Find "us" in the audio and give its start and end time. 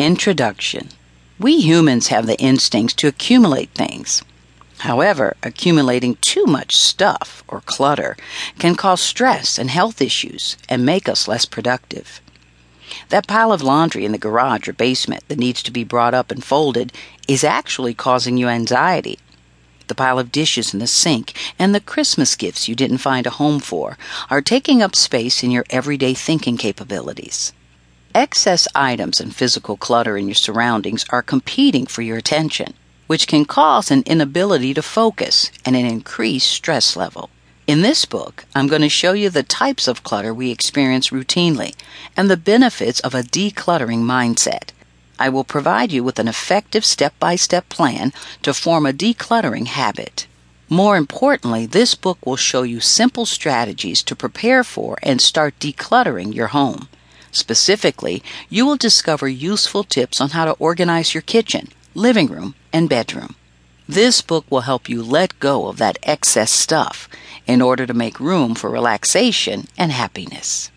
11.06-11.28